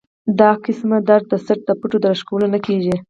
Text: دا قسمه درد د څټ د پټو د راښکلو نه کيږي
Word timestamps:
دا 0.39 0.49
قسمه 0.65 0.97
درد 1.07 1.25
د 1.31 1.33
څټ 1.45 1.59
د 1.67 1.69
پټو 1.79 1.97
د 2.01 2.05
راښکلو 2.11 2.47
نه 2.53 2.59
کيږي 2.65 2.93